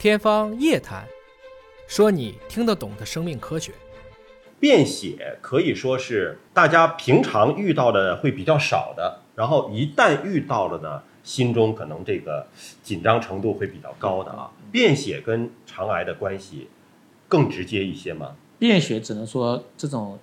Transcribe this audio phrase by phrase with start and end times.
[0.00, 1.04] 天方夜谭，
[1.86, 3.70] 说你听得懂的生命科学。
[4.58, 12.46] 便血可以说是大家平常遇到的会比较少的，然后一旦遇到了呢，心中可能这个
[12.82, 14.50] 紧张程度会比较高的啊。
[14.72, 16.68] 便血跟肠癌的关系
[17.28, 18.34] 更直接一些吗？
[18.58, 20.18] 便血只能说这种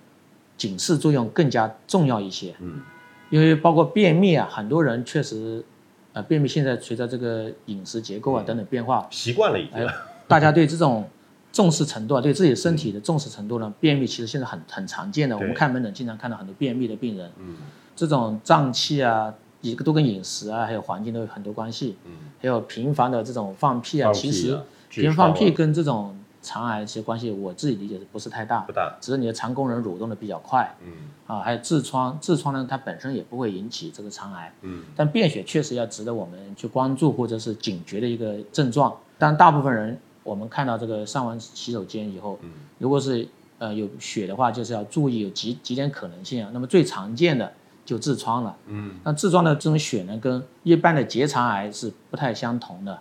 [0.56, 2.82] 警示作用更加重要一些，嗯，
[3.30, 5.64] 因为包括便秘啊，很多人确实，
[6.12, 9.94] 呃，便秘现在随着这个饮食结构啊等等变化，习惯了已经哎，
[10.26, 11.08] 大家对这种
[11.52, 15.36] 重视程度啊，对自己身体的重视程度呢，便秘其实现在很很常见的。
[15.36, 17.56] 我们看门诊经常看到很多便秘的病人，嗯
[17.94, 21.96] 这种胀气啊，一个都跟饮食啊还有环境都有很多关系。
[22.04, 26.16] 嗯，还有频繁的这种放屁啊，其实频繁放屁跟这种
[26.48, 28.72] 肠癌其实关系，我自己理解是不是太大不？
[28.72, 30.92] 大，只是你的肠功能蠕动的比较快嗯
[31.26, 38.96] 啊，还有痔疮，痔疮呢它本身也不会引起这个肠癌，嗯但便血确实要值得我们去关注或者是警觉的一个症状。
[39.18, 46.50] 但大部分人我们看到这个上完洗手间以后，嗯如果是呃有血的话，就是要注意有几几点可能性啊。
[46.54, 47.52] 那么最常见的
[47.84, 48.56] 就痔疮了。
[48.66, 52.98] 嗯那痔疮的这种血呢，跟一般的结肠癌是不太相同的。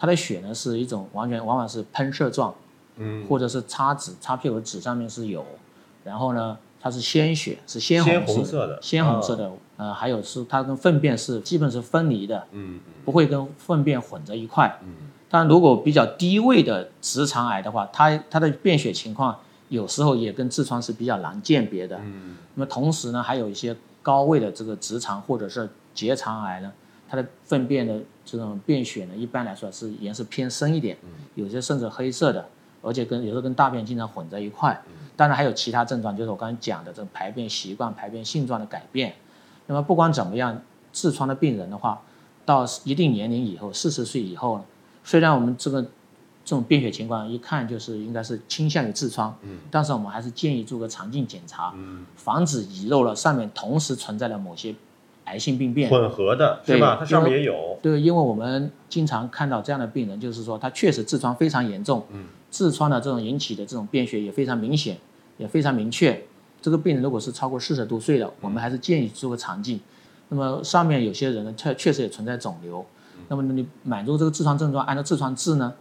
[0.00, 2.54] 它的血呢是一种完全往往是喷射状，
[2.98, 5.44] 嗯，或者是擦纸，擦屁股纸上面是有，
[6.04, 9.50] 然后呢它是鲜血，是鲜鲜红红色的鲜红色的。
[9.76, 14.78] 呃，还有是它跟粪便是基本是分离的，嗯不会跟粪便混在一块。
[14.82, 14.88] 嗯
[15.30, 19.38] 但如果比较低位的直肠癌的话，它它的便血情况
[19.68, 21.98] 有时候也跟痔疮是比较难鉴别的。
[22.02, 26.72] 嗯那么同时呢，还有一些高位的这个直肠或者是结肠癌呢，
[27.08, 30.96] 它的粪便的这种便血呢，一般来说是颜色偏深一点，
[31.34, 32.48] 有些甚至黑色的，
[32.82, 34.80] 而且跟有时候跟大便经常混在一块。
[35.16, 39.14] 当然还有其他症状，就是我刚才讲的这种排便习惯、排便性状的改变。
[39.66, 40.62] 那么不管怎么样，
[40.94, 42.00] 痔疮的病人的话，
[42.44, 44.64] 到一定年龄以后，四十岁以后呢，
[45.02, 54.74] 虽然我们这个这种便血情况一看就是应该是倾向于痔疮，嗯，但是我们还是建议做个肠镜检查，嗯，防止遗漏了上面同时存在的某些
[55.24, 55.90] 癌性病变。
[55.90, 56.96] 混合的是对吧？
[56.98, 64.98] 它上面也有，对，因为我们经常看到这样的病人，就是说他确实痔疮非常严重，嗯，痔疮的这种引起的这种便血也非常明显，
[65.36, 66.22] 也非常明确。
[66.60, 69.78] 这个病人如果是超过四十多岁了，我们还是建议做个肠镜。
[70.28, 72.84] 那么上面有些人呢，确确实也存在肿瘤，
[73.28, 75.72] 那么你满足这个痔疮症状，按照痔疮治呢，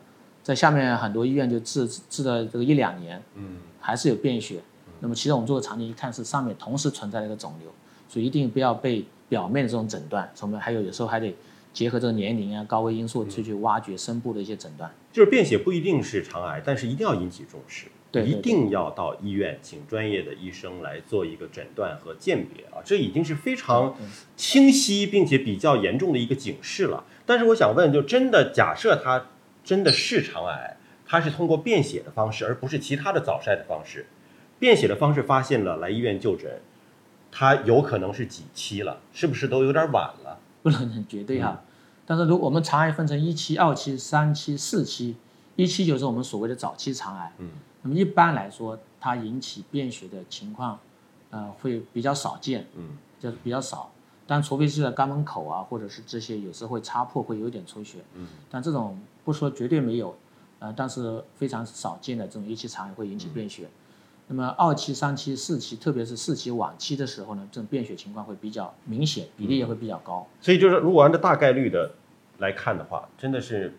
[0.44, 4.62] 在下面很多医院就治治了这个一两年，嗯还是有便血。
[5.00, 7.70] 那么其实我们做个肠镜一看是上面同时存在了一个肿瘤，
[8.08, 11.36] 所以一定不要被表面的这种诊断，我们还有有时候还得
[11.78, 14.92] 结合这个年龄啊、高危因素去去挖掘深部的一些诊断。
[15.14, 23.96] 就是便血不一定是肠癌，但是一定要引起重视，对对一定要到医院请专业的医生来做一个诊断和鉴别啊，这已经是非常
[24.36, 27.04] 清晰并且比较严重的一个警示了。
[27.28, 29.28] 但是我想问，就真的假设它
[29.64, 34.08] 真的是肠癌，它是通过便血的方式，而不是其他的早筛的方式，
[34.58, 36.60] 便血的方式发现了，来医院就诊，
[37.32, 40.40] 它有可能是几期了，是不是都有点晚了？
[40.62, 41.62] 不能很绝对哈。
[42.06, 45.16] 但是如果我们肠癌分成一期、二期、三期、四期，
[45.56, 47.34] 一期就是我们所谓的早期肠癌。
[47.40, 47.50] 嗯，
[47.82, 50.80] 那么一般来说，它引起便血的情况，
[51.30, 53.92] 呃，会比较少见，嗯，就是比较少。
[54.26, 58.00] 但除非是在肛门口啊，或者是这些有时候会擦破，会有点出血。
[58.14, 60.16] 嗯，但这种不说绝对没有，
[60.60, 63.70] 呃，但是非常少见的这种一期肠癌会引起便血。
[64.30, 70.28] 那么二期、三期、四期，特别是四期晚期的时候呢，这种便血情况会比较明显，比例也会比较高。
[70.42, 71.90] 所以就是，如果按照大概率的
[72.40, 73.74] 来看的话，真的是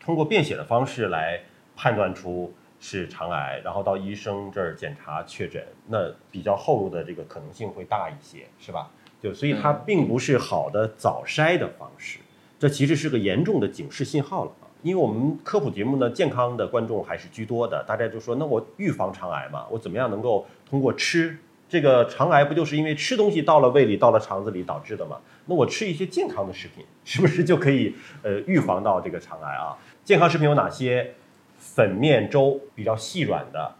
[0.00, 1.40] 通过便血的方式来
[1.76, 8.90] 判断出是肠癌，然后到医生这儿检查确诊，那比较后路的这个可能性会大一些，是吧？
[9.22, 12.18] 就所以它并不是好的早筛的方式，
[12.58, 14.63] 这其实是个严重的警示信号了啊。
[14.84, 25.18] 因为我们科普节目呢，健康的观众还是居多的，大家就说，那我预防肠癌嘛，我怎么样能够通过吃这个肠癌不就是因为吃东西到了胃里、到了肠子里导致的吗？
[25.46, 29.74] 那我吃一些健康的食品，是不是就可以呃预防到这个肠癌啊？
[30.04, 31.14] 健康食品有哪些？
[31.56, 33.74] 粉面粥比较细软的，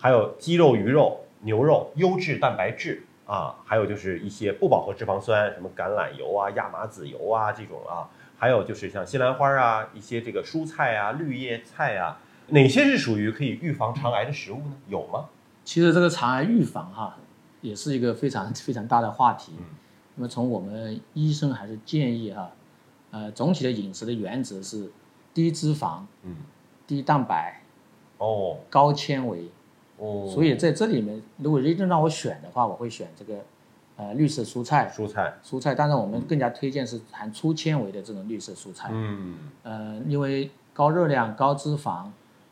[0.00, 14.76] 还有鸡肉、鱼肉、牛肉优质蛋白质啊，还有就是一些不饱和脂肪酸，什么橄榄油啊、亚麻籽油啊这种啊，还有就是像西兰花啊、一些这个蔬菜啊、绿叶菜啊，哪些是属于可以预防肠癌的食物呢？
[14.88, 15.26] 有吗？
[15.62, 17.16] 其实这个肠癌预防哈，
[17.60, 19.52] 也是一个非常非常大的话题。
[19.58, 19.64] 嗯
[20.16, 22.50] 那么从我们医生还是建议哈，
[23.10, 24.90] 呃，总体的饮食的原则是
[25.32, 26.36] 低脂肪、嗯，
[26.86, 27.62] 低蛋白、
[28.18, 29.48] 哦高纤维。
[29.96, 33.44] 哦，所以在这里面，如果一定让我选的话，我会选这个
[34.00, 34.90] 呃绿色蔬菜。
[34.96, 38.88] 蔬菜，蔬菜，当然我们更加推荐是含粗纤维的这种绿色蔬菜。
[38.92, 42.06] 嗯呃，因为高热量、高脂肪、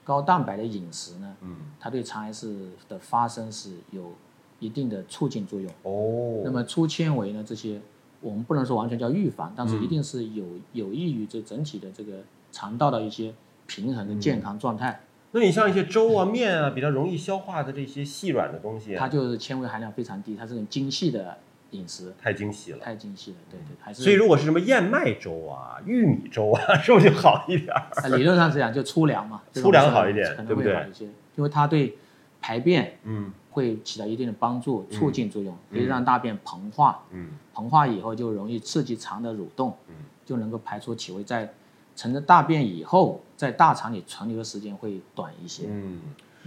[0.04, 4.12] 高蛋白的饮食呢，嗯，它对肠癌是的发生是有
[4.58, 5.70] 一定的促进作用。
[5.84, 7.80] 哦，那么粗纤维呢，这些
[8.20, 12.18] 我们不能说完全叫预防，但嗯是一定是有有益于这整体的这个
[12.52, 13.32] 肠道的一些
[13.66, 15.00] 平衡跟健康状态。
[15.32, 21.36] 那你像一些粥啊、面啊，比较容易消化的这些细软的东西啊，它就是纤维含量非常低，它是很精细的
[21.72, 22.78] 饮食，太精细了。
[22.78, 23.36] 太精细了。
[23.50, 27.74] 对对，还是所以如果是什么燕麦粥啊、 玉米粥啊，是不是就好一点
[28.16, 30.72] 理论上是讲就粗粮嘛， 粗粮好一点可能对不对？
[30.74, 31.04] 会好一些，
[31.36, 31.96] 因为它对
[32.40, 33.32] 排便嗯。
[33.50, 37.30] 会起到一定的帮助，促进作用，可以让大便膨化，嗯。
[37.52, 41.52] 膨化以后就容易刺激肠的蠕动嗯，就能够排出体味，在
[41.98, 45.64] 成了大便以后，在大肠里存留的时间会短一些。
[45.68, 45.98] 嗯。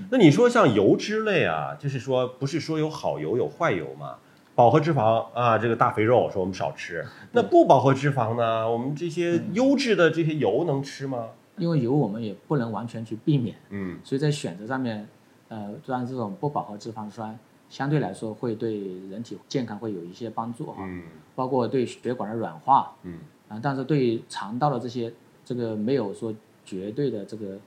[0.10, 4.16] 那你说像油脂类啊，就是说不是说有好油有坏油吗？
[4.56, 7.06] 饱和脂肪啊，这个大肥肉说我们少吃。
[7.34, 8.72] 那不饱和脂肪呢？
[8.72, 11.28] 我们这些优质的这些油能吃吗？
[11.58, 15.06] 因为油我们也不能完全去避免，嗯所以在选择上面，
[15.50, 17.38] 呃，让这种不饱和脂肪酸
[17.70, 21.04] 相对来说会对人体健康会有一些帮助哈，嗯
[21.36, 23.20] 包括对血管的软化，嗯
[23.50, 25.12] 啊，但是对于肠道的这些
[25.44, 26.34] 这个没有说
[26.66, 27.58] 绝对的这个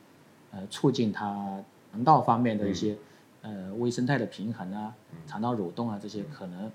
[0.52, 1.58] 呃促进它
[1.92, 2.96] 肠道方面的一些、
[3.42, 4.94] 呃微生态的平衡啊、
[5.26, 6.70] 肠道蠕动啊这些，可能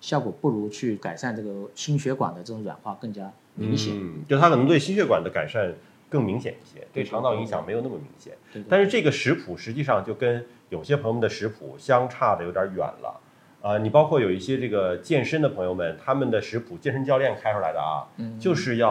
[0.00, 3.94] 效果不如去改善这个心血管的这种软化更加明显。
[3.96, 5.72] 嗯，就它可能对心血管的改善
[6.08, 8.34] 更明显一些，对对肠道影响没有那么明显。
[8.52, 13.20] 对对但是这个食谱实际上就跟有些朋友们的食谱相差的有点远了。
[13.62, 18.90] 啊、你包括有一些这个健身的朋友们，他们的食谱健身教练开出来的啊，嗯就是要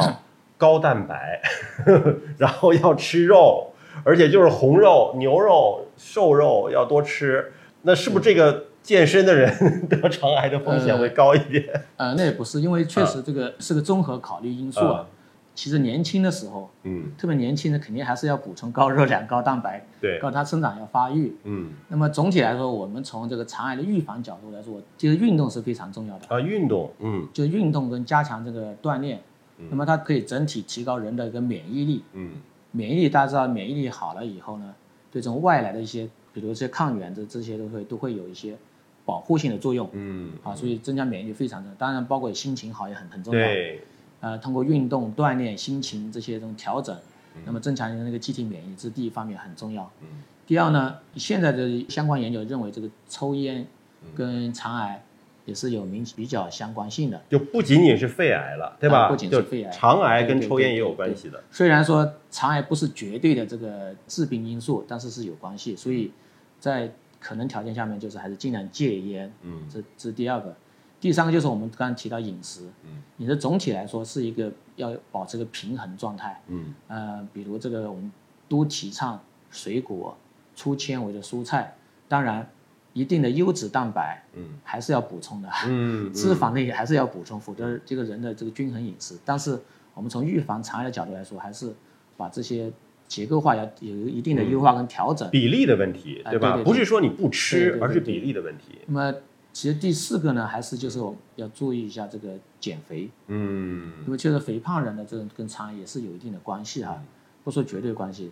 [0.57, 1.41] 高蛋白，
[2.37, 3.71] 然后要吃肉，
[4.03, 7.51] 而且就是红肉、牛肉、瘦肉要多吃。
[7.83, 9.51] 那是不是这个健身的人
[9.89, 11.83] 得肠癌的风险会高一点？
[11.97, 14.99] 呃，那也不是，因为确实这个是个综合考虑因素啊。
[14.99, 15.07] 啊
[15.55, 21.31] 其实年轻的时候，嗯，特别年轻的肯定还是要补充高热量、高蛋白，对，高它生长要发育。
[21.43, 26.25] 嗯那么总体来说，我们从这个肠癌的预防角度来说，其实运动是非常重要的。
[26.27, 29.21] 啊，运动，嗯就运动跟加强这个锻炼，
[29.69, 32.03] 那么它可以整体提高人的一个免疫力。
[32.13, 32.31] 嗯
[32.75, 34.73] 免疫力大家知道，免疫力好了以后呢，
[35.11, 38.57] 对这种外来的一些，比如一些抗原的这些都会都会有一些
[39.05, 41.75] 保护性的作用嗯，啊，所以增加免疫力非常重要。
[41.75, 43.39] 当然，包括心情好也很很重要。
[43.39, 43.81] 对，
[44.21, 46.95] 呃，通过运动锻炼心情这些这种调整，
[47.35, 49.89] 嗯那么增强人的那个机体免疫力，这是第一方面很重要。
[50.01, 50.07] 嗯
[50.47, 53.65] 第二呢，现在的相关研究认为这个抽烟
[54.01, 55.03] 嗯跟肠癌
[55.45, 57.21] 也是有明比较相关性的。
[57.29, 59.05] 就不仅仅是肺癌了，对吧？
[59.05, 61.43] 啊不仅是肺癌肠癌跟抽烟也有关系的。
[61.51, 66.11] 虽然说肠癌不是绝对的这个致病因素，但是是有关系，所以
[66.59, 69.31] 在可能条件下面，就是还是尽量戒烟。
[69.41, 70.55] 嗯这这是第二个。
[70.99, 76.41] 第三个就是我们刚刚提到饮食，嗯饮食总体来说是一个要保持个平衡状态。
[76.47, 78.09] 嗯呃，比如这个我们
[78.47, 80.17] 都提倡水果、
[80.55, 81.75] 粗纤维的蔬菜，
[82.07, 82.49] 当然
[82.93, 85.49] 一定的优质蛋白嗯还是要补充的。
[85.67, 89.17] 嗯， 脂肪类还是要补充，否则这个人的这个均衡饮食。
[89.25, 89.59] 但是
[89.93, 91.73] 我们从预防肠癌的角度来说，还是
[92.15, 92.71] 把这些
[93.07, 95.29] 结构化要有一定的优化跟调整。
[95.29, 96.51] 比例的问题，啊对吧？
[96.53, 98.79] 对对对不是说你不对吃，而是比例的问题。
[98.87, 99.17] 那么
[99.51, 102.29] 其实第四个呢，还是就是我们要注意一下这个
[102.59, 106.99] 减肥，嗯因为确实肥胖人的这种跟肠癌也是有一定的关系哈，
[107.43, 108.31] 不说绝对关系。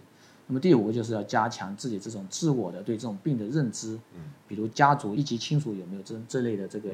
[0.51, 3.98] 那么第五个就是要加强自己这种自我的对这种病的认知，
[4.50, 6.89] 比如家族一级亲属有没有这这类的这个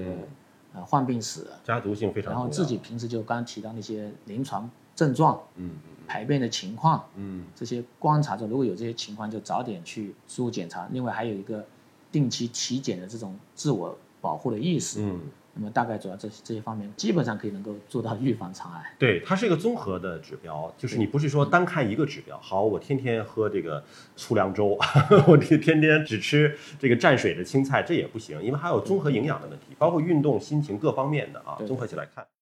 [0.75, 2.31] 呃患病史，家族性非常。
[2.31, 5.71] 然后自己平时就刚刚提到那些临床症状，嗯
[6.05, 10.87] 排便的情况，嗯这些观察着，如果有这些情况，就早点去输入检查。
[10.91, 11.65] 另外还有一个
[12.11, 15.01] 定期体检的这种自我保护的意识。
[15.01, 15.19] 嗯，
[15.59, 18.93] 那么大概主要这这些方面，基本上可以能够做到预防肠癌。
[18.99, 22.37] 对，它是一个综合的指标，就是你不是说单看一个指标。
[22.39, 23.83] 好，我天天喝这个
[24.15, 24.77] 粗粮粥，
[25.27, 32.23] 我天天天只吃这个蘸水的青菜，这也不行，因为还有综合营养的问题，包括运动、心情各方面的啊，综合起来看。